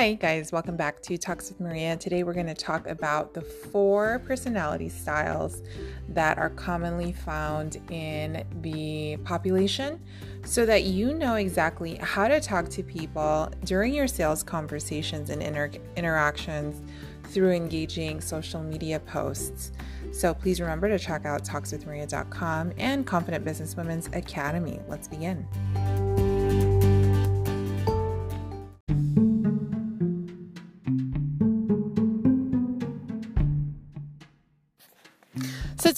Hi, 0.00 0.14
guys, 0.14 0.50
welcome 0.50 0.78
back 0.78 1.02
to 1.02 1.18
Talks 1.18 1.50
with 1.50 1.60
Maria. 1.60 1.94
Today 1.94 2.22
we're 2.22 2.32
going 2.32 2.46
to 2.46 2.54
talk 2.54 2.86
about 2.86 3.34
the 3.34 3.42
four 3.42 4.20
personality 4.20 4.88
styles 4.88 5.60
that 6.08 6.38
are 6.38 6.48
commonly 6.48 7.12
found 7.12 7.82
in 7.90 8.42
the 8.62 9.18
population 9.24 10.00
so 10.42 10.64
that 10.64 10.84
you 10.84 11.12
know 11.12 11.34
exactly 11.34 11.96
how 11.96 12.28
to 12.28 12.40
talk 12.40 12.70
to 12.70 12.82
people 12.82 13.52
during 13.64 13.92
your 13.92 14.08
sales 14.08 14.42
conversations 14.42 15.28
and 15.28 15.42
inter- 15.42 15.70
interactions 15.96 16.80
through 17.24 17.50
engaging 17.50 18.22
social 18.22 18.62
media 18.62 19.00
posts. 19.00 19.70
So 20.12 20.32
please 20.32 20.62
remember 20.62 20.88
to 20.88 20.98
check 20.98 21.26
out 21.26 21.44
talkswithmaria.com 21.44 22.72
and 22.78 23.06
Confident 23.06 23.44
Businesswomen's 23.44 24.08
Academy. 24.14 24.80
Let's 24.88 25.08
begin. 25.08 25.46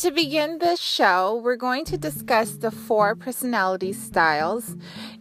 To 0.03 0.11
begin 0.11 0.59
this 0.59 0.81
show, 0.81 1.41
we're 1.45 1.55
going 1.55 1.85
to 1.85 1.97
discuss 1.97 2.57
the 2.57 2.73
four 2.73 3.15
personality 3.15 3.93
styles, 3.93 4.75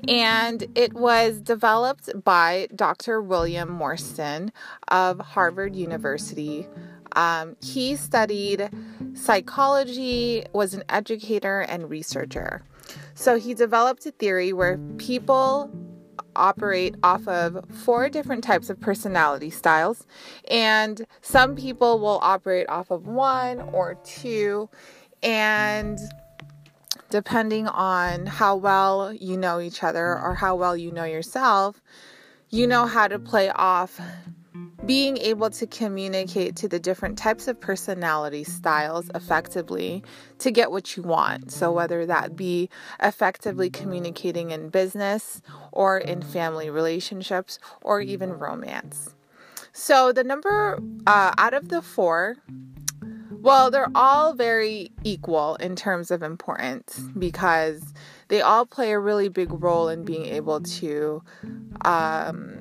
and 0.08 0.66
it 0.74 0.94
was 0.94 1.40
developed 1.40 2.10
by 2.24 2.68
Dr. 2.74 3.22
William 3.22 3.72
Marston 3.72 4.52
of 4.88 5.20
Harvard 5.20 5.76
University. 5.76 6.68
Um, 7.12 7.58
he 7.62 7.96
studied 7.96 8.72
psychology, 9.14 10.46
was 10.52 10.74
an 10.74 10.84
educator, 10.90 11.60
and 11.60 11.88
researcher. 11.88 12.64
So, 13.14 13.38
he 13.38 13.54
developed 13.54 14.08
a 14.08 14.12
theory 14.12 14.52
where 14.52 14.80
people 14.98 15.70
operate 16.36 16.96
off 17.04 17.28
of 17.28 17.66
four 17.70 18.10
different 18.10 18.44
types 18.44 18.70
of 18.70 18.80
personality 18.80 19.50
styles, 19.50 20.06
and 20.50 21.06
some 21.22 21.56
people 21.56 22.00
will 22.00 22.20
operate 22.22 22.68
off 22.70 22.92
of 22.92 23.08
one 23.08 23.60
or 23.60 23.96
two, 24.04 24.70
and 25.24 26.00
depending 27.10 27.68
on 27.68 28.26
how 28.26 28.56
well 28.56 29.14
you 29.14 29.38
know 29.38 29.60
each 29.60 29.84
other 29.84 30.18
or 30.18 30.36
how 30.36 30.56
well 30.56 30.76
you 30.78 30.92
know 30.92 31.04
yourself, 31.04 31.82
you 32.50 32.68
know 32.68 32.86
how 32.86 33.08
to 33.08 33.20
play 33.20 33.50
off 33.50 34.00
being 34.86 35.18
able 35.18 35.50
to 35.52 35.68
communicate 35.68 36.56
to 36.56 36.68
the 36.68 36.80
different 36.80 37.18
types 37.18 37.48
of 37.48 37.60
personality 37.60 38.44
styles 38.44 39.10
effectively 39.14 40.04
to 40.40 40.50
get 40.50 40.72
what 40.72 40.98
you 40.98 41.04
want. 41.04 41.52
So, 41.52 41.72
whether 41.72 42.06
that 42.06 42.36
be 42.36 42.70
effectively 43.02 43.70
communicating 43.70 44.52
in 44.52 44.70
business 44.70 45.42
or 45.72 45.98
in 45.98 46.22
family 46.22 46.70
relationships 46.70 47.60
or 47.82 48.02
even 48.02 48.34
romance. 48.34 49.16
So, 49.72 50.12
the 50.12 50.24
number 50.24 50.80
uh, 51.06 51.34
out 51.38 51.54
of 51.54 51.70
the 51.70 51.82
four, 51.82 52.38
well, 53.30 53.72
they're 53.72 53.92
all 53.96 54.34
very 54.34 54.92
equal 55.04 55.56
in 55.56 55.76
terms 55.76 56.12
of 56.12 56.24
importance 56.24 57.00
because 57.18 57.94
they 58.30 58.42
all 58.42 58.66
play 58.66 58.92
a 58.92 59.00
really 59.00 59.30
big 59.30 59.52
role 59.52 59.90
in 59.90 60.06
being 60.06 60.26
able 60.26 60.62
to. 60.62 61.24
Um, 61.86 62.61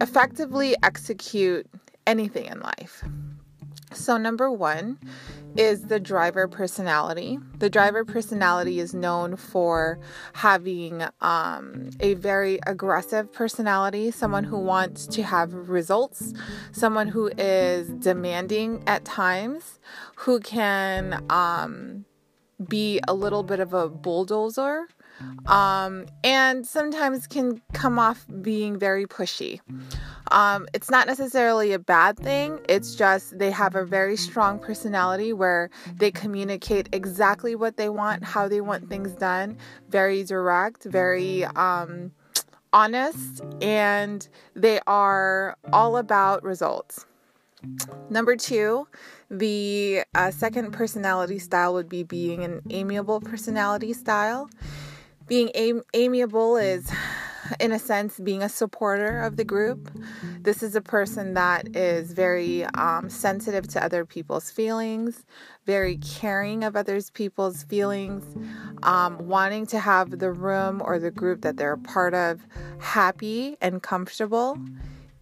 effectively 0.00 0.74
execute 0.82 1.66
anything 2.06 2.46
in 2.46 2.60
life. 2.60 3.04
So, 3.92 4.16
number 4.16 4.50
one 4.50 4.98
is 5.56 5.82
the 5.82 6.00
driver 6.00 6.48
personality. 6.48 7.38
The 7.58 7.70
driver 7.70 8.04
personality 8.04 8.80
is 8.80 8.92
known 8.92 9.36
for 9.36 10.00
having 10.32 11.04
um, 11.20 11.90
a 12.00 12.14
very 12.14 12.58
aggressive 12.66 13.32
personality, 13.32 14.10
someone 14.10 14.44
who 14.44 14.58
wants 14.58 15.06
to 15.08 15.22
have 15.22 15.68
results, 15.68 16.34
someone 16.72 17.08
who 17.08 17.30
is 17.38 17.88
demanding 17.88 18.82
at 18.88 19.04
times, 19.04 19.78
who 20.16 20.40
can 20.40 21.24
um, 21.30 22.04
be 22.68 23.00
a 23.06 23.14
little 23.14 23.44
bit 23.44 23.60
of 23.60 23.72
a 23.72 23.88
bulldozer 23.88 24.88
um, 25.46 26.06
and 26.22 26.66
sometimes 26.66 27.26
can 27.26 27.60
come 27.72 27.98
off 27.98 28.26
being 28.42 28.78
very 28.78 29.06
pushy. 29.06 29.60
Um, 30.30 30.66
it's 30.72 30.90
not 30.90 31.06
necessarily 31.06 31.72
a 31.72 31.78
bad 31.78 32.18
thing, 32.18 32.60
it's 32.68 32.94
just 32.94 33.38
they 33.38 33.50
have 33.50 33.74
a 33.74 33.84
very 33.84 34.16
strong 34.16 34.58
personality 34.58 35.32
where 35.32 35.70
they 35.96 36.10
communicate 36.10 36.88
exactly 36.92 37.54
what 37.54 37.76
they 37.76 37.88
want, 37.88 38.24
how 38.24 38.48
they 38.48 38.60
want 38.60 38.88
things 38.88 39.12
done, 39.12 39.56
very 39.88 40.24
direct, 40.24 40.84
very. 40.84 41.44
Um, 41.44 42.12
honest 42.74 43.40
and 43.62 44.28
they 44.54 44.80
are 44.88 45.56
all 45.72 45.96
about 45.96 46.42
results. 46.42 47.06
Number 48.10 48.36
two, 48.36 48.86
the 49.30 50.02
uh, 50.14 50.30
second 50.30 50.72
personality 50.72 51.38
style 51.38 51.72
would 51.74 51.88
be 51.88 52.02
being 52.02 52.44
an 52.44 52.60
amiable 52.70 53.20
personality 53.20 53.92
style. 53.92 54.50
Being 55.26 55.50
am- 55.50 55.82
amiable 55.94 56.56
is, 56.56 56.90
in 57.60 57.72
a 57.72 57.78
sense, 57.78 58.18
being 58.18 58.42
a 58.42 58.48
supporter 58.48 59.20
of 59.20 59.36
the 59.36 59.44
group. 59.44 59.90
This 60.40 60.62
is 60.62 60.76
a 60.76 60.80
person 60.80 61.34
that 61.34 61.74
is 61.74 62.12
very 62.12 62.64
um, 62.74 63.08
sensitive 63.08 63.66
to 63.68 63.82
other 63.82 64.04
people's 64.04 64.50
feelings, 64.50 65.24
very 65.64 65.96
caring 65.98 66.62
of 66.62 66.76
others 66.76 67.10
people's 67.10 67.62
feelings, 67.64 68.24
um, 68.82 69.16
wanting 69.26 69.66
to 69.68 69.78
have 69.78 70.18
the 70.18 70.32
room 70.32 70.82
or 70.84 70.98
the 70.98 71.10
group 71.10 71.40
that 71.40 71.56
they're 71.56 71.72
a 71.72 71.78
part 71.78 72.14
of 72.14 72.46
happy 72.78 73.56
and 73.60 73.82
comfortable 73.82 74.58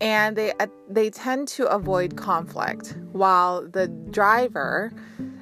and 0.02 0.36
they 0.36 0.52
uh, 0.58 0.66
they 0.88 1.08
tend 1.08 1.46
to 1.46 1.64
avoid 1.68 2.16
conflict 2.16 2.96
while 3.12 3.66
the 3.68 3.86
driver 4.10 4.92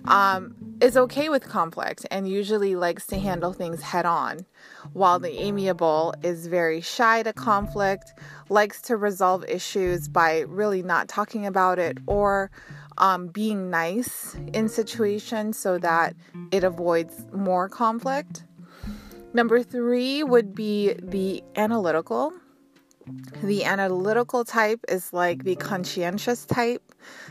um, 0.05 0.55
is 0.81 0.97
okay 0.97 1.29
with 1.29 1.47
conflict 1.47 2.07
and 2.11 2.29
usually 2.29 2.75
likes 2.75 3.07
to 3.09 3.19
handle 3.19 3.53
things 3.53 3.83
head 3.83 4.07
on, 4.07 4.47
while 4.93 5.19
the 5.19 5.41
amiable 5.41 6.15
is 6.23 6.47
very 6.47 6.81
shy 6.81 7.23
to 7.23 7.33
conflict, 7.33 8.13
likes 8.49 8.81
to 8.83 8.97
resolve 8.97 9.45
issues 9.49 10.09
by 10.09 10.41
really 10.41 10.83
not 10.83 11.09
talking 11.09 11.47
about 11.47 11.79
it 11.79 11.99
or 12.07 12.51
um, 12.99 13.29
being 13.29 13.71
nice 13.71 14.37
in 14.53 14.69
situations 14.69 15.59
so 15.59 15.79
that 15.79 16.15
it 16.51 16.65
avoids 16.65 17.27
more 17.33 17.69
conflict. 17.69 18.45
Number 19.33 19.63
three 19.63 20.23
would 20.23 20.55
be 20.55 20.95
the 20.95 21.43
analytical. 21.57 22.33
The 23.43 23.65
analytical 23.65 24.45
type 24.45 24.81
is 24.89 25.13
like 25.13 25.45
the 25.45 25.57
conscientious 25.57 26.47
type, 26.47 26.83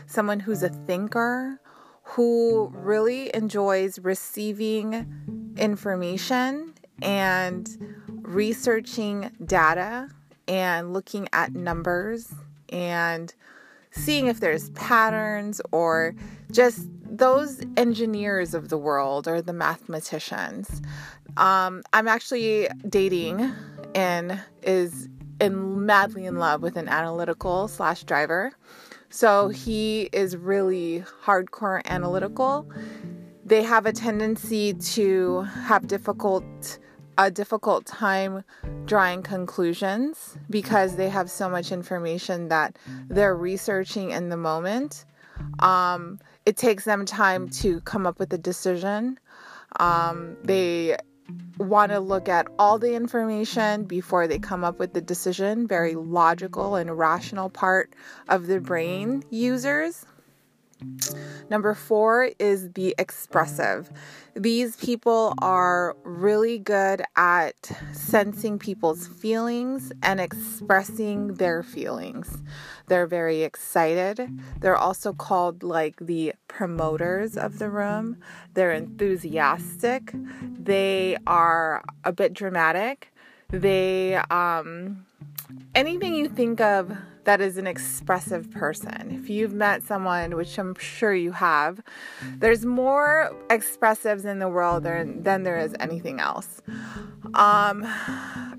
someone 0.06 0.40
who's 0.40 0.62
a 0.62 0.68
thinker 0.68 1.60
who 2.02 2.70
really 2.74 3.34
enjoys 3.34 3.98
receiving 4.00 5.54
information 5.56 6.74
and 7.02 7.68
researching 8.22 9.30
data 9.44 10.08
and 10.48 10.92
looking 10.92 11.28
at 11.32 11.54
numbers 11.54 12.32
and 12.70 13.34
seeing 13.92 14.26
if 14.26 14.40
there's 14.40 14.70
patterns 14.70 15.60
or 15.72 16.14
just 16.50 16.88
those 17.04 17.60
engineers 17.76 18.54
of 18.54 18.68
the 18.68 18.78
world 18.78 19.26
or 19.26 19.42
the 19.42 19.52
mathematicians. 19.52 20.80
Um, 21.36 21.82
I'm 21.92 22.08
actually 22.08 22.68
dating 22.88 23.52
and 23.94 24.40
is 24.62 25.08
in 25.40 25.86
madly 25.86 26.26
in 26.26 26.36
love 26.36 26.62
with 26.62 26.76
an 26.76 26.88
analytical 26.88 27.68
slash 27.68 28.04
driver. 28.04 28.52
So 29.10 29.48
he 29.48 30.08
is 30.12 30.36
really 30.36 31.04
hardcore 31.24 31.84
analytical. 31.84 32.70
They 33.44 33.62
have 33.64 33.84
a 33.84 33.92
tendency 33.92 34.74
to 34.74 35.42
have 35.42 35.86
difficult 35.88 36.78
a 37.18 37.30
difficult 37.30 37.84
time 37.84 38.42
drawing 38.86 39.22
conclusions 39.22 40.38
because 40.48 40.96
they 40.96 41.10
have 41.10 41.30
so 41.30 41.50
much 41.50 41.70
information 41.70 42.48
that 42.48 42.78
they're 43.08 43.36
researching 43.36 44.10
in 44.10 44.30
the 44.30 44.38
moment. 44.38 45.04
Um, 45.58 46.18
it 46.46 46.56
takes 46.56 46.84
them 46.84 47.04
time 47.04 47.50
to 47.50 47.80
come 47.82 48.06
up 48.06 48.18
with 48.18 48.32
a 48.32 48.38
decision. 48.38 49.18
Um, 49.78 50.36
they 50.44 50.96
want 51.58 51.92
to 51.92 52.00
look 52.00 52.28
at 52.28 52.46
all 52.58 52.78
the 52.78 52.94
information 52.94 53.84
before 53.84 54.26
they 54.26 54.38
come 54.38 54.64
up 54.64 54.78
with 54.78 54.92
the 54.92 55.00
decision. 55.00 55.66
Very 55.66 55.94
logical 55.94 56.76
and 56.76 56.96
rational 56.96 57.50
part 57.50 57.94
of 58.28 58.46
the 58.46 58.60
brain 58.60 59.22
users. 59.30 60.04
Number 61.48 61.74
four 61.74 62.30
is 62.38 62.72
the 62.72 62.94
expressive. 62.98 63.90
These 64.34 64.76
people 64.76 65.34
are 65.42 65.96
really 66.04 66.58
good 66.58 67.02
at 67.16 67.72
sensing 67.92 68.58
people's 68.58 69.06
feelings 69.06 69.92
and 70.02 70.20
expressing 70.20 71.34
their 71.34 71.62
feelings. 71.62 72.38
They're 72.86 73.06
very 73.06 73.42
excited. 73.42 74.40
They're 74.60 74.76
also 74.76 75.12
called 75.12 75.62
like 75.62 75.96
the 76.00 76.34
promoters 76.48 77.36
of 77.36 77.58
the 77.58 77.70
room. 77.70 78.18
They're 78.54 78.72
enthusiastic. 78.72 80.14
They 80.42 81.16
are 81.26 81.82
a 82.04 82.12
bit 82.12 82.32
dramatic. 82.32 83.12
They 83.48 84.14
um, 84.14 85.06
anything 85.74 86.14
you 86.14 86.28
think 86.28 86.60
of 86.60 86.96
that 87.24 87.40
is 87.40 87.56
an 87.56 87.66
expressive 87.66 88.50
person. 88.50 89.18
If 89.22 89.28
you've 89.28 89.52
met 89.52 89.82
someone, 89.82 90.36
which 90.36 90.58
I'm 90.58 90.74
sure 90.76 91.14
you 91.14 91.32
have, 91.32 91.80
there's 92.38 92.64
more 92.64 93.30
expressives 93.48 94.24
in 94.24 94.38
the 94.38 94.48
world 94.48 94.84
than, 94.84 95.22
than 95.22 95.42
there 95.42 95.58
is 95.58 95.74
anything 95.80 96.20
else. 96.20 96.62
Um, 97.34 97.84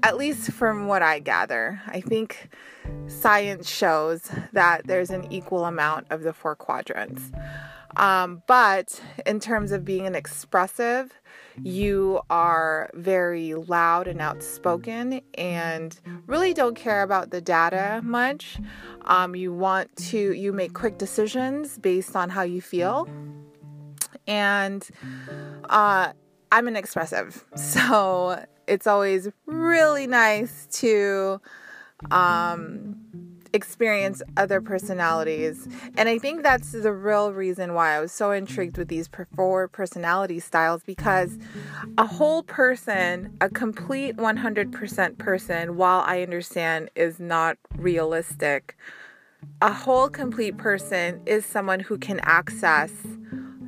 at 0.03 0.17
least 0.17 0.51
from 0.51 0.87
what 0.87 1.01
I 1.01 1.19
gather, 1.19 1.81
I 1.87 2.01
think 2.01 2.49
science 3.07 3.69
shows 3.69 4.29
that 4.53 4.85
there's 4.85 5.09
an 5.09 5.31
equal 5.31 5.65
amount 5.65 6.07
of 6.09 6.23
the 6.23 6.33
four 6.33 6.55
quadrants. 6.55 7.31
Um, 7.97 8.41
but 8.47 9.01
in 9.25 9.39
terms 9.39 9.71
of 9.71 9.83
being 9.83 10.05
an 10.05 10.15
expressive, 10.15 11.11
you 11.63 12.21
are 12.29 12.89
very 12.93 13.53
loud 13.53 14.07
and 14.07 14.21
outspoken 14.21 15.21
and 15.35 15.99
really 16.27 16.53
don't 16.53 16.75
care 16.75 17.03
about 17.03 17.31
the 17.31 17.41
data 17.41 18.01
much. 18.03 18.57
Um, 19.05 19.35
you 19.35 19.53
want 19.53 19.95
to, 20.09 20.33
you 20.33 20.53
make 20.53 20.73
quick 20.73 20.97
decisions 20.97 21.77
based 21.77 22.15
on 22.15 22.29
how 22.29 22.43
you 22.43 22.61
feel. 22.61 23.07
And 24.27 24.87
uh, 25.69 26.13
I'm 26.51 26.67
an 26.67 26.75
expressive, 26.75 27.45
so 27.55 28.45
it's 28.67 28.87
always 28.87 29.27
really 29.45 30.07
nice 30.07 30.67
to 30.71 31.41
um, 32.09 33.00
experience 33.53 34.21
other 34.37 34.61
personalities. 34.61 35.67
And 35.97 36.07
I 36.07 36.17
think 36.17 36.43
that's 36.43 36.71
the 36.71 36.93
real 36.93 37.33
reason 37.33 37.73
why 37.73 37.95
I 37.95 37.99
was 37.99 38.11
so 38.11 38.31
intrigued 38.31 38.77
with 38.77 38.87
these 38.87 39.09
four 39.35 39.67
personality 39.67 40.39
styles 40.39 40.83
because 40.83 41.37
a 41.97 42.05
whole 42.05 42.43
person, 42.43 43.35
a 43.41 43.49
complete 43.49 44.17
100% 44.17 45.17
person, 45.17 45.75
while 45.75 46.01
I 46.01 46.21
understand 46.21 46.89
is 46.95 47.19
not 47.19 47.57
realistic, 47.77 48.77
a 49.61 49.71
whole 49.71 50.09
complete 50.09 50.57
person 50.57 51.21
is 51.25 51.45
someone 51.45 51.79
who 51.79 51.97
can 51.97 52.19
access 52.23 52.91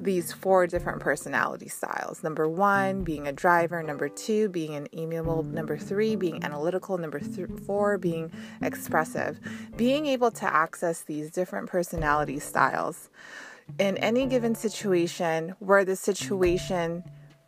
these 0.04 0.32
four 0.32 0.68
different 0.68 1.00
personality 1.00 1.68
styles. 1.68 2.24
Number 2.24 2.48
one, 2.48 3.04
being 3.04 3.28
a 3.28 3.32
driver. 3.32 3.82
Number 3.82 4.10
two, 4.10 4.50
being 4.50 4.76
an 4.76 4.88
amiable. 4.94 5.44
Number 5.44 5.78
three, 5.78 6.16
being 6.16 6.44
analytical. 6.44 6.98
Number 6.98 7.20
th- 7.20 7.50
four, 7.66 7.98
being 7.98 8.32
expressive. 8.62 9.40
Being 9.76 10.06
able 10.06 10.32
to 10.32 10.46
access 10.46 11.02
these 11.02 11.32
different 11.32 11.70
personality 11.70 12.40
styles 12.40 13.10
in 13.80 13.98
any 13.98 14.26
given 14.26 14.56
situation 14.56 15.56
where 15.60 15.86
the 15.86 15.96
situation 15.96 17.04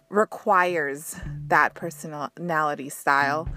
requires 0.10 1.18
that 1.48 1.74
personality 1.74 2.90
style, 2.90 3.48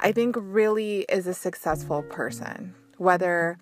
I 0.00 0.12
think 0.12 0.36
really 0.38 1.00
is 1.08 1.26
a 1.26 1.34
successful 1.34 2.02
person. 2.02 2.74
Whether 2.98 3.58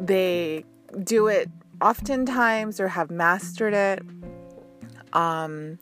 they 0.00 0.64
do 1.02 1.28
it 1.28 1.48
oftentimes 1.80 2.80
or 2.80 2.88
have 2.88 3.10
mastered 3.10 3.74
it. 3.74 4.02
Um, 5.14 5.78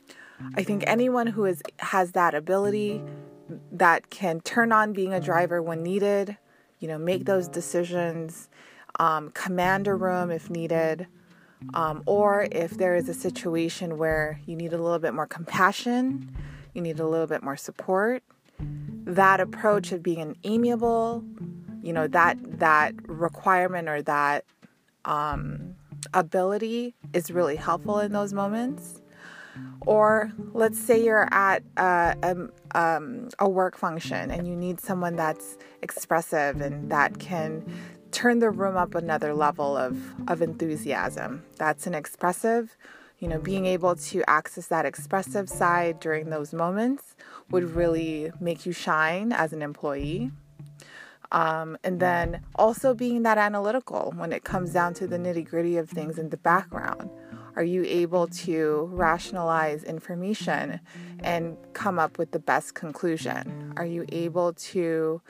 I 0.54 0.62
think 0.62 0.84
anyone 0.86 1.26
who 1.26 1.44
is 1.44 1.62
has 1.78 2.12
that 2.12 2.34
ability 2.34 3.02
that 3.70 4.10
can 4.10 4.40
turn 4.40 4.72
on 4.72 4.92
being 4.92 5.12
a 5.12 5.20
driver 5.20 5.62
when 5.62 5.82
needed, 5.82 6.36
you 6.78 6.88
know, 6.88 6.98
make 6.98 7.24
those 7.24 7.48
decisions, 7.48 8.48
um, 8.98 9.30
command 9.30 9.86
a 9.88 9.94
room 9.94 10.30
if 10.30 10.50
needed, 10.50 11.06
um, 11.74 12.02
or 12.06 12.48
if 12.50 12.72
there 12.76 12.94
is 12.94 13.08
a 13.08 13.14
situation 13.14 13.98
where 13.98 14.40
you 14.46 14.56
need 14.56 14.72
a 14.72 14.78
little 14.78 14.98
bit 14.98 15.14
more 15.14 15.26
compassion, 15.26 16.34
you 16.74 16.82
need 16.82 16.98
a 16.98 17.06
little 17.06 17.26
bit 17.26 17.42
more 17.42 17.56
support. 17.56 18.22
That 19.04 19.40
approach 19.40 19.92
of 19.92 20.02
being 20.02 20.20
an 20.20 20.36
amiable, 20.44 21.24
you 21.82 21.92
know, 21.92 22.06
that 22.08 22.38
that 22.58 22.94
requirement 23.08 23.88
or 23.88 24.02
that 24.02 24.44
um, 25.04 25.74
ability 26.14 26.94
is 27.12 27.30
really 27.30 27.56
helpful 27.56 27.98
in 27.98 28.12
those 28.12 28.32
moments. 28.32 29.01
Or 29.86 30.32
let's 30.52 30.78
say 30.78 31.02
you're 31.04 31.28
at 31.32 31.62
a, 31.76 32.16
a, 32.22 32.76
um, 32.78 33.28
a 33.38 33.48
work 33.48 33.76
function 33.76 34.30
and 34.30 34.46
you 34.46 34.54
need 34.54 34.80
someone 34.80 35.16
that's 35.16 35.56
expressive 35.82 36.60
and 36.60 36.90
that 36.90 37.18
can 37.18 37.64
turn 38.12 38.38
the 38.38 38.50
room 38.50 38.76
up 38.76 38.94
another 38.94 39.34
level 39.34 39.76
of, 39.76 39.96
of 40.28 40.42
enthusiasm. 40.42 41.42
That's 41.56 41.86
an 41.86 41.94
expressive. 41.94 42.76
You 43.18 43.28
know, 43.28 43.38
being 43.38 43.66
able 43.66 43.94
to 43.96 44.28
access 44.28 44.66
that 44.66 44.84
expressive 44.84 45.48
side 45.48 46.00
during 46.00 46.30
those 46.30 46.52
moments 46.52 47.14
would 47.50 47.64
really 47.76 48.32
make 48.40 48.66
you 48.66 48.72
shine 48.72 49.32
as 49.32 49.52
an 49.52 49.62
employee. 49.62 50.32
Um, 51.30 51.78
and 51.82 51.98
then 51.98 52.42
also 52.56 52.92
being 52.94 53.22
that 53.22 53.38
analytical 53.38 54.12
when 54.16 54.32
it 54.32 54.44
comes 54.44 54.72
down 54.72 54.92
to 54.94 55.06
the 55.06 55.16
nitty 55.16 55.48
gritty 55.48 55.78
of 55.78 55.88
things 55.88 56.18
in 56.18 56.28
the 56.28 56.36
background. 56.36 57.10
Are 57.54 57.64
you 57.64 57.84
able 57.84 58.28
to 58.28 58.88
rationalize 58.92 59.84
information 59.84 60.80
and 61.20 61.56
come 61.74 61.98
up 61.98 62.18
with 62.18 62.30
the 62.30 62.38
best 62.38 62.74
conclusion? 62.74 63.74
Are 63.76 63.84
you 63.84 64.06
able 64.10 64.54
to 64.54 65.20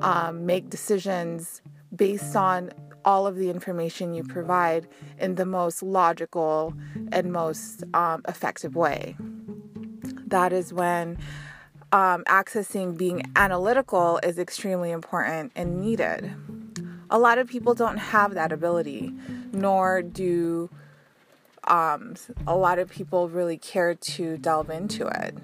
um, 0.00 0.46
make 0.46 0.70
decisions 0.70 1.60
based 1.94 2.34
on 2.34 2.70
all 3.04 3.26
of 3.26 3.36
the 3.36 3.50
information 3.50 4.14
you 4.14 4.24
provide 4.24 4.88
in 5.18 5.34
the 5.34 5.44
most 5.44 5.82
logical 5.82 6.74
and 7.12 7.30
most 7.32 7.84
um, 7.94 8.22
effective 8.26 8.74
way? 8.74 9.14
That 10.26 10.52
is 10.52 10.72
when 10.72 11.18
um, 11.92 12.24
accessing 12.24 12.96
being 12.96 13.22
analytical 13.36 14.18
is 14.22 14.38
extremely 14.38 14.90
important 14.90 15.52
and 15.54 15.80
needed. 15.80 16.34
A 17.10 17.18
lot 17.18 17.38
of 17.38 17.46
people 17.46 17.74
don't 17.74 17.98
have 17.98 18.34
that 18.34 18.50
ability, 18.50 19.12
nor 19.52 20.02
do 20.02 20.68
um, 21.66 22.14
a 22.46 22.56
lot 22.56 22.78
of 22.78 22.90
people 22.90 23.28
really 23.28 23.56
care 23.58 23.94
to 23.94 24.36
delve 24.38 24.70
into 24.70 25.06
it. 25.06 25.34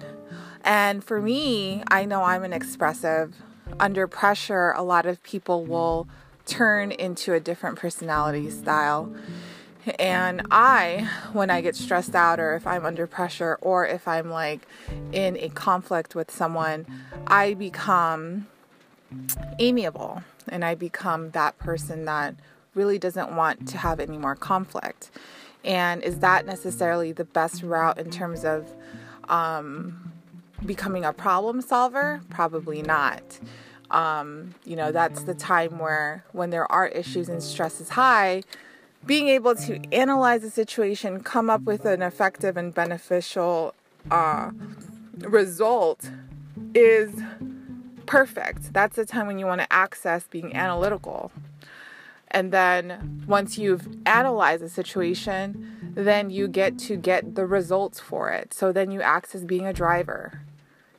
And 0.63 1.03
for 1.03 1.21
me, 1.21 1.83
I 1.89 2.05
know 2.05 2.23
I'm 2.23 2.43
an 2.43 2.53
expressive. 2.53 3.35
Under 3.79 4.07
pressure, 4.07 4.71
a 4.71 4.83
lot 4.83 5.05
of 5.05 5.21
people 5.23 5.65
will 5.65 6.07
turn 6.45 6.91
into 6.91 7.33
a 7.33 7.39
different 7.39 7.77
personality 7.77 8.49
style. 8.49 9.13
And 9.99 10.43
I, 10.49 11.09
when 11.33 11.49
I 11.49 11.59
get 11.59 11.75
stressed 11.75 12.15
out 12.15 12.39
or 12.39 12.55
if 12.55 12.65
I'm 12.65 12.85
under 12.85 13.05
pressure 13.05 13.57
or 13.61 13.85
if 13.85 14.07
I'm 14.07 14.29
like 14.29 14.65
in 15.11 15.35
a 15.37 15.49
conflict 15.49 16.15
with 16.15 16.31
someone, 16.31 16.85
I 17.27 17.53
become 17.53 18.47
amiable 19.59 20.23
and 20.47 20.63
I 20.63 20.75
become 20.75 21.31
that 21.31 21.57
person 21.57 22.05
that 22.05 22.35
really 22.75 22.97
doesn't 22.97 23.35
want 23.35 23.67
to 23.69 23.77
have 23.77 23.99
any 23.99 24.17
more 24.17 24.35
conflict. 24.35 25.11
And 25.63 26.03
is 26.03 26.19
that 26.19 26.45
necessarily 26.45 27.11
the 27.11 27.25
best 27.25 27.63
route 27.63 27.97
in 27.97 28.09
terms 28.09 28.43
of 28.43 28.69
um, 29.29 30.11
becoming 30.65 31.05
a 31.05 31.13
problem 31.13 31.61
solver? 31.61 32.21
Probably 32.29 32.81
not. 32.81 33.39
Um, 33.91 34.55
you 34.65 34.75
know, 34.75 34.91
that's 34.91 35.23
the 35.23 35.33
time 35.33 35.79
where 35.79 36.23
when 36.31 36.49
there 36.49 36.69
are 36.71 36.87
issues 36.87 37.29
and 37.29 37.41
stress 37.41 37.79
is 37.79 37.89
high, 37.89 38.43
being 39.05 39.27
able 39.27 39.55
to 39.55 39.79
analyze 39.93 40.41
the 40.41 40.49
situation, 40.49 41.21
come 41.21 41.49
up 41.49 41.61
with 41.63 41.85
an 41.85 42.01
effective 42.01 42.57
and 42.57 42.73
beneficial 42.73 43.75
uh, 44.09 44.51
result 45.19 46.09
is 46.73 47.21
perfect. 48.05 48.73
That's 48.73 48.95
the 48.95 49.05
time 49.05 49.27
when 49.27 49.39
you 49.39 49.45
want 49.45 49.61
to 49.61 49.71
access 49.71 50.25
being 50.27 50.55
analytical. 50.55 51.31
And 52.33 52.51
then 52.51 53.23
once 53.27 53.57
you've 53.57 53.87
analyzed 54.05 54.63
the 54.63 54.69
situation, 54.69 55.93
then 55.95 56.29
you 56.29 56.47
get 56.47 56.79
to 56.79 56.95
get 56.95 57.35
the 57.35 57.45
results 57.45 57.99
for 57.99 58.31
it. 58.31 58.53
So 58.53 58.71
then 58.71 58.89
you 58.91 59.01
act 59.01 59.35
as 59.35 59.45
being 59.45 59.67
a 59.67 59.73
driver. 59.73 60.41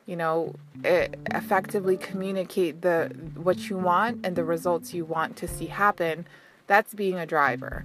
You 0.07 0.17
know, 0.17 0.55
effectively 0.85 1.97
communicate 1.97 2.83
the 2.83 3.11
what 3.35 3.71
you 3.71 3.79
want 3.79 4.25
and 4.25 4.37
the 4.37 4.45
results 4.45 4.93
you 4.93 5.05
want 5.05 5.37
to 5.37 5.49
see 5.49 5.67
happen 5.67 6.27
that's 6.67 6.95
being 6.95 7.19
a 7.19 7.27
driver. 7.27 7.85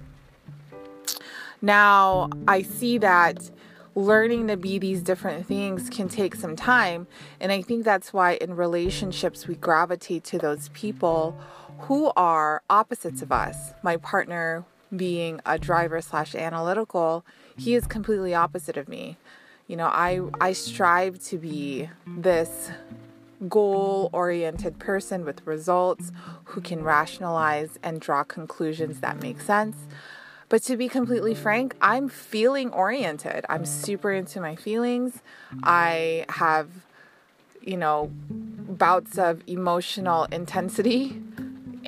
Now, 1.62 2.30
I 2.48 2.62
see 2.62 2.98
that 2.98 3.50
learning 3.94 4.48
to 4.48 4.56
be 4.56 4.78
these 4.78 5.02
different 5.02 5.46
things 5.46 5.90
can 5.90 6.08
take 6.08 6.34
some 6.34 6.56
time. 6.56 7.06
And 7.40 7.52
I 7.52 7.62
think 7.62 7.84
that's 7.84 8.12
why 8.12 8.34
in 8.34 8.56
relationships 8.56 9.46
we 9.46 9.56
gravitate 9.56 10.24
to 10.24 10.38
those 10.38 10.68
people 10.70 11.36
who 11.82 12.12
are 12.16 12.62
opposites 12.68 13.22
of 13.22 13.32
us. 13.32 13.72
My 13.82 13.96
partner 13.96 14.64
being 14.94 15.40
a 15.46 15.58
driver 15.58 16.00
slash 16.00 16.34
analytical, 16.34 17.24
he 17.56 17.74
is 17.74 17.86
completely 17.86 18.34
opposite 18.34 18.76
of 18.76 18.88
me. 18.88 19.16
You 19.66 19.76
know, 19.76 19.86
I 19.86 20.20
I 20.40 20.52
strive 20.52 21.22
to 21.24 21.38
be 21.38 21.88
this 22.06 22.70
goal 23.48 24.10
oriented 24.12 24.78
person 24.78 25.24
with 25.24 25.46
results 25.46 26.12
who 26.44 26.60
can 26.60 26.82
rationalize 26.82 27.78
and 27.82 28.00
draw 28.00 28.24
conclusions 28.24 29.00
that 29.00 29.22
make 29.22 29.40
sense. 29.40 29.76
But 30.48 30.62
to 30.64 30.76
be 30.76 30.88
completely 30.88 31.34
frank, 31.34 31.76
I'm 31.80 32.08
feeling 32.08 32.70
oriented. 32.72 33.46
I'm 33.48 33.64
super 33.64 34.12
into 34.12 34.40
my 34.40 34.56
feelings. 34.56 35.22
I 35.62 36.26
have, 36.28 36.68
you 37.62 37.76
know, 37.76 38.10
bouts 38.28 39.16
of 39.16 39.42
emotional 39.46 40.24
intensity 40.24 41.22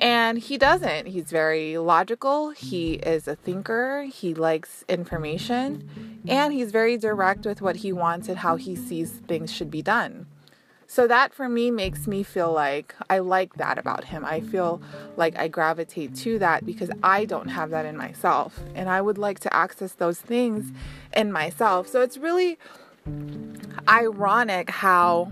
And 0.03 0.37
he 0.37 0.57
doesn't. 0.57 1.05
He's 1.05 1.31
very 1.31 1.77
logical. 1.77 2.49
He 2.49 2.95
is 2.95 3.25
a 3.25 3.37
thinker. 3.37 4.03
He 4.03 4.33
likes 4.33 4.83
information. 4.89 6.21
And 6.27 6.51
he's 6.51 6.71
very 6.71 6.97
direct 6.97 7.45
with 7.45 7.61
what 7.61 7.77
he 7.77 7.93
wants 7.93 8.27
and 8.27 8.39
how 8.39 8.57
he 8.57 8.75
sees 8.75 9.11
things 9.11 9.49
should 9.49 9.71
be 9.71 9.81
done. 9.81 10.25
So 10.87 11.07
that 11.07 11.33
for 11.33 11.47
me 11.47 11.71
makes 11.71 12.05
me 12.05 12.21
feel 12.21 12.51
like 12.51 12.93
I 13.09 13.19
like 13.19 13.53
that 13.55 13.77
about 13.77 14.03
him. 14.03 14.25
I 14.25 14.41
feel 14.41 14.81
like 15.15 15.39
I 15.39 15.47
gravitate 15.47 16.13
to 16.17 16.37
that 16.37 16.65
because 16.65 16.91
I 17.01 17.23
don't 17.23 17.47
have 17.47 17.69
that 17.69 17.85
in 17.85 17.95
myself. 17.95 18.59
And 18.75 18.89
I 18.89 18.99
would 18.99 19.17
like 19.17 19.39
to 19.39 19.55
access 19.55 19.93
those 19.93 20.19
things 20.19 20.73
in 21.15 21.31
myself. 21.31 21.87
So 21.87 22.01
it's 22.01 22.17
really 22.17 22.59
ironic 23.87 24.69
how 24.69 25.31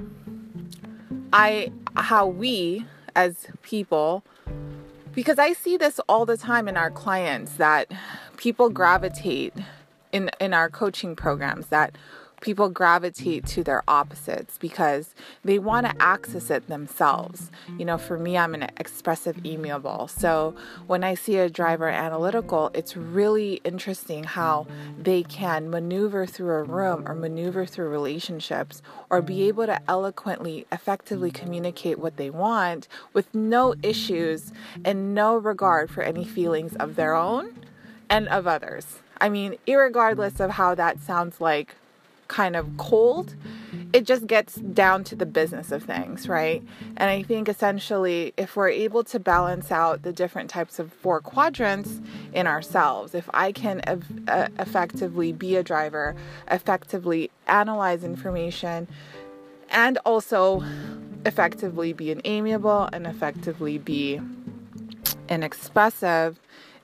I 1.34 1.74
how 1.98 2.25
we 2.25 2.86
as 3.16 3.48
people 3.62 4.24
because 5.13 5.39
I 5.39 5.53
see 5.53 5.77
this 5.77 6.00
all 6.08 6.25
the 6.25 6.38
time 6.38 6.68
in 6.68 6.77
our 6.77 6.91
clients 6.91 7.53
that 7.53 7.91
people 8.38 8.70
gravitate 8.70 9.53
in 10.12 10.30
in 10.39 10.53
our 10.53 10.70
coaching 10.70 11.15
programs 11.15 11.68
that 11.68 11.96
people 12.41 12.69
gravitate 12.69 13.45
to 13.45 13.63
their 13.63 13.83
opposites 13.88 14.57
because 14.57 15.13
they 15.45 15.60
want 15.60 15.86
to 15.86 16.01
access 16.01 16.50
it 16.50 16.67
themselves. 16.67 17.51
You 17.77 17.86
know, 17.86 17.98
for 17.98 18.17
me, 18.17 18.38
I'm 18.38 18.53
an 18.53 18.63
expressive 18.77 19.39
amiable. 19.45 20.07
So 20.07 20.55
when 20.88 21.03
I 21.03 21.13
see 21.13 21.38
a 21.38 21.50
driver 21.50 21.88
analytical, 21.88 22.71
it's 22.74 22.98
really 22.98 23.62
interesting 23.63 24.24
how 24.24 24.67
they 25.00 25.24
can 25.24 25.69
maneuver 25.69 26.25
through 26.25 26.55
a 26.55 26.63
room 26.63 27.07
or 27.07 27.13
maneuver 27.15 27.65
through 27.65 27.89
relationships 27.89 28.81
or 29.10 29.21
be 29.21 29.48
able 29.48 29.67
to 29.67 29.79
eloquently, 29.89 30.65
effectively 30.71 31.31
communicate 31.31 32.00
what 32.00 32.17
they 32.17 32.29
want 32.29 32.88
with 33.13 33.33
no 33.33 33.75
issues 33.83 34.51
and 34.83 35.13
no 35.13 35.36
regard 35.36 35.89
for 35.89 36.01
any 36.01 36.25
feelings 36.25 36.75
of 36.75 36.95
their 36.95 37.15
own 37.15 37.53
and 38.10 38.27
of 38.27 38.48
others. 38.48 39.00
I 39.19 39.29
mean, 39.29 39.57
regardless 39.67 40.39
of 40.39 40.51
how 40.51 40.74
that 40.75 41.00
sounds 41.00 41.39
like 41.39 41.75
kind 42.31 42.55
of 42.55 42.65
cold. 42.77 43.35
It 43.91 44.05
just 44.05 44.25
gets 44.25 44.55
down 44.55 45.03
to 45.05 45.17
the 45.17 45.25
business 45.25 45.69
of 45.73 45.83
things, 45.83 46.29
right? 46.29 46.63
And 46.95 47.09
I 47.09 47.23
think 47.23 47.50
essentially, 47.50 48.33
if 48.38 48.55
we're 48.55 48.69
able 48.69 49.03
to 49.03 49.19
balance 49.19 49.69
out 49.69 50.03
the 50.03 50.13
different 50.13 50.50
types 50.50 50.79
of 50.79 50.93
four 50.93 51.19
quadrants 51.19 52.00
in 52.33 52.47
ourselves, 52.47 53.13
if 53.13 53.29
I 53.33 53.51
can 53.51 53.81
ev- 53.83 54.05
uh, 54.29 54.47
effectively 54.59 55.33
be 55.33 55.57
a 55.57 55.63
driver, 55.63 56.15
effectively 56.50 57.31
analyze 57.47 58.05
information, 58.05 58.88
and 59.69 59.97
also 60.05 60.63
effectively 61.25 61.91
be 61.91 62.13
an 62.13 62.21
amiable 62.23 62.88
and 62.93 63.05
effectively 63.05 63.77
be 63.77 64.21
an 65.27 65.43
expressive 65.43 66.39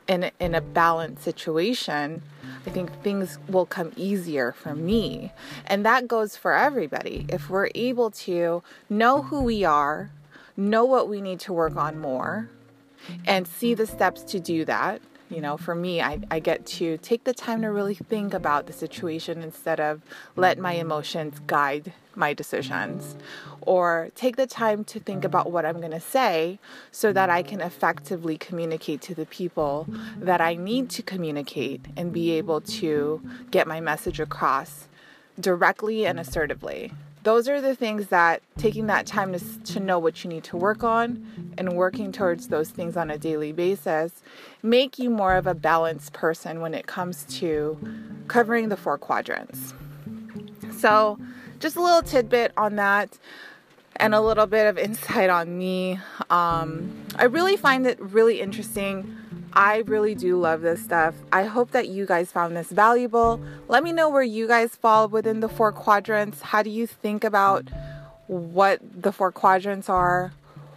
in, 0.09 0.29
in 0.41 0.53
a 0.55 0.61
balanced 0.61 1.23
situation, 1.23 2.21
I 2.65 2.69
think 2.69 2.91
things 3.01 3.39
will 3.47 3.65
come 3.65 3.91
easier 3.95 4.51
for 4.51 4.75
me. 4.75 5.31
And 5.65 5.85
that 5.85 6.07
goes 6.07 6.35
for 6.35 6.53
everybody. 6.53 7.25
If 7.29 7.49
we're 7.49 7.69
able 7.75 8.11
to 8.11 8.63
know 8.89 9.21
who 9.23 9.41
we 9.43 9.63
are, 9.63 10.11
know 10.55 10.85
what 10.85 11.07
we 11.07 11.21
need 11.21 11.39
to 11.41 11.53
work 11.53 11.75
on 11.75 11.99
more, 11.99 12.49
and 13.25 13.47
see 13.47 13.73
the 13.73 13.87
steps 13.87 14.23
to 14.23 14.39
do 14.39 14.65
that, 14.65 15.01
you 15.29 15.41
know, 15.41 15.57
for 15.57 15.75
me, 15.75 16.01
I, 16.01 16.19
I 16.31 16.39
get 16.39 16.65
to 16.77 16.97
take 16.97 17.25
the 17.25 17.33
time 17.33 17.61
to 17.61 17.67
really 17.67 17.95
think 17.95 18.33
about 18.33 18.65
the 18.65 18.73
situation 18.73 19.43
instead 19.43 19.79
of 19.79 20.01
let 20.35 20.57
my 20.57 20.73
emotions 20.73 21.39
guide 21.47 21.93
my 22.15 22.33
decisions. 22.33 23.15
Or 23.61 24.09
take 24.15 24.37
the 24.37 24.47
time 24.47 24.85
to 24.85 24.99
think 24.99 25.25
about 25.25 25.51
what 25.51 25.65
I'm 25.65 25.79
going 25.79 25.91
to 25.91 25.99
say 25.99 26.59
so 26.91 27.11
that 27.11 27.29
I 27.29 27.43
can 27.43 27.59
effectively 27.59 28.37
communicate 28.37 29.01
to 29.01 29.15
the 29.15 29.25
people 29.25 29.87
that 30.17 30.39
I 30.39 30.55
need 30.55 30.89
to 30.91 31.01
communicate 31.01 31.85
and 31.97 32.13
be 32.13 32.31
able 32.31 32.61
to 32.61 33.21
get 33.51 33.67
my 33.67 33.81
message 33.81 34.19
across 34.19 34.87
directly 35.39 36.05
and 36.05 36.19
assertively 36.19 36.93
those 37.27 37.49
are 37.49 37.59
the 37.59 37.75
things 37.75 38.07
that 38.07 38.41
taking 38.57 38.87
that 38.87 39.05
time 39.05 39.33
to, 39.33 39.39
to 39.65 39.81
know 39.81 39.99
what 39.99 40.23
you 40.23 40.29
need 40.29 40.45
to 40.45 40.55
work 40.55 40.81
on 40.81 41.53
and 41.57 41.73
working 41.73 42.09
towards 42.09 42.47
those 42.47 42.69
things 42.69 42.95
on 42.95 43.11
a 43.11 43.17
daily 43.17 43.51
basis 43.51 44.23
make 44.63 44.97
you 44.97 45.09
more 45.09 45.35
of 45.35 45.45
a 45.45 45.53
balanced 45.53 46.13
person 46.13 46.61
when 46.61 46.73
it 46.73 46.87
comes 46.87 47.25
to 47.25 47.77
covering 48.29 48.69
the 48.69 48.77
four 48.77 48.97
quadrants. 48.97 49.73
So, 50.77 51.19
just 51.59 51.75
a 51.75 51.81
little 51.81 52.01
tidbit 52.01 52.53
on 52.55 52.77
that 52.77 53.19
and 53.97 54.15
a 54.15 54.21
little 54.21 54.45
bit 54.45 54.65
of 54.65 54.77
insight 54.77 55.29
on 55.29 55.57
me. 55.57 55.99
Um, 56.29 57.07
I 57.17 57.25
really 57.25 57.57
find 57.57 57.85
it 57.85 57.99
really 57.99 58.39
interesting 58.39 59.16
I 59.53 59.77
really 59.85 60.15
do 60.15 60.39
love 60.39 60.61
this 60.61 60.83
stuff. 60.83 61.15
I 61.31 61.45
hope 61.45 61.71
that 61.71 61.87
you 61.87 62.05
guys 62.05 62.31
found 62.31 62.55
this 62.55 62.69
valuable. 62.71 63.41
Let 63.67 63.83
me 63.83 63.91
know 63.91 64.09
where 64.09 64.23
you 64.23 64.47
guys 64.47 64.75
fall 64.75 65.07
within 65.07 65.39
the 65.39 65.49
four 65.49 65.71
quadrants. 65.71 66.41
How 66.41 66.61
do 66.61 66.69
you 66.69 66.85
think 66.85 67.23
about 67.23 67.67
what 68.27 68.79
the 68.83 69.11
four 69.11 69.31
quadrants 69.31 69.89
are? 69.89 70.33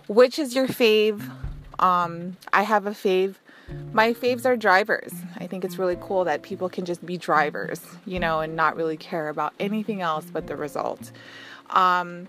Which 0.09 0.39
is 0.39 0.55
your 0.55 0.67
fave? 0.67 1.31
Um, 1.79 2.37
I 2.53 2.63
have 2.63 2.87
a 2.87 2.91
fave. 2.91 3.37
My 3.93 4.13
faves 4.13 4.45
are 4.45 4.57
drivers. 4.57 5.13
I 5.39 5.47
think 5.47 5.65
it's 5.65 5.79
really 5.79 5.97
cool 6.01 6.25
that 6.25 6.43
people 6.43 6.69
can 6.69 6.85
just 6.85 7.05
be 7.05 7.17
drivers, 7.17 7.81
you 8.05 8.19
know, 8.19 8.41
and 8.41 8.57
not 8.57 8.77
really 8.77 8.97
care 8.97 9.29
about 9.29 9.55
anything 9.61 10.01
else 10.01 10.27
but 10.33 10.47
the 10.47 10.57
result. 10.57 11.13
Um, 11.71 12.29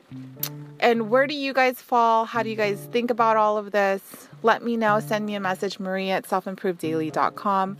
and 0.79 1.09
where 1.09 1.27
do 1.27 1.33
you 1.33 1.53
guys 1.53 1.81
fall? 1.81 2.25
How 2.25 2.43
do 2.43 2.49
you 2.49 2.55
guys 2.55 2.87
think 2.91 3.09
about 3.09 3.37
all 3.37 3.57
of 3.57 3.71
this? 3.71 4.01
Let 4.43 4.63
me 4.63 4.77
know. 4.77 4.99
Send 4.99 5.25
me 5.25 5.35
a 5.35 5.39
message, 5.39 5.79
Maria 5.79 6.15
at 6.15 6.25
selfimprovedaily.com. 6.25 7.77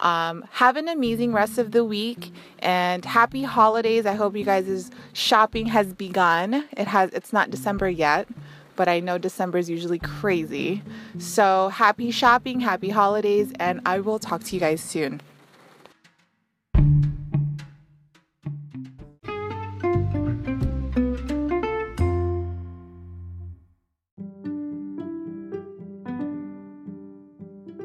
Um, 0.00 0.44
have 0.50 0.76
an 0.76 0.88
amazing 0.88 1.32
rest 1.32 1.58
of 1.58 1.70
the 1.70 1.84
week 1.84 2.32
and 2.58 3.04
happy 3.04 3.44
holidays. 3.44 4.04
I 4.04 4.14
hope 4.14 4.36
you 4.36 4.44
guys' 4.44 4.90
shopping 5.12 5.66
has 5.66 5.92
begun. 5.94 6.66
It 6.72 6.88
has 6.88 7.10
it's 7.12 7.32
not 7.32 7.50
December 7.50 7.88
yet, 7.88 8.28
but 8.74 8.88
I 8.88 8.98
know 8.98 9.16
December 9.16 9.58
is 9.58 9.70
usually 9.70 10.00
crazy. 10.00 10.82
So 11.18 11.68
happy 11.68 12.10
shopping, 12.10 12.60
happy 12.60 12.88
holidays, 12.88 13.52
and 13.60 13.80
I 13.86 14.00
will 14.00 14.18
talk 14.18 14.42
to 14.44 14.54
you 14.56 14.60
guys 14.60 14.80
soon. 14.80 15.20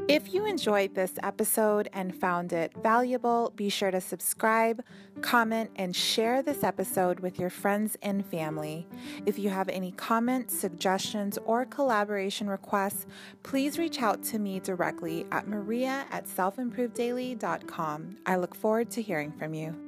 If 0.07 0.33
you 0.33 0.45
enjoyed 0.45 0.95
this 0.95 1.11
episode 1.21 1.89
and 1.91 2.15
found 2.15 2.53
it 2.53 2.71
valuable, 2.81 3.51
be 3.57 3.67
sure 3.67 3.91
to 3.91 3.99
subscribe, 3.99 4.81
comment, 5.19 5.69
and 5.75 5.93
share 5.93 6.41
this 6.41 6.63
episode 6.63 7.19
with 7.19 7.37
your 7.37 7.49
friends 7.49 7.97
and 8.01 8.25
family. 8.25 8.87
If 9.25 9.37
you 9.37 9.49
have 9.49 9.67
any 9.67 9.91
comments, 9.91 10.57
suggestions, 10.57 11.37
or 11.43 11.65
collaboration 11.65 12.49
requests, 12.49 13.05
please 13.43 13.77
reach 13.77 14.01
out 14.01 14.23
to 14.23 14.39
me 14.39 14.61
directly 14.61 15.25
at 15.33 15.45
maria 15.45 16.05
at 16.09 16.25
selfimprovedaily.com. 16.25 18.17
I 18.25 18.37
look 18.37 18.55
forward 18.55 18.89
to 18.91 19.01
hearing 19.01 19.33
from 19.33 19.53
you. 19.53 19.86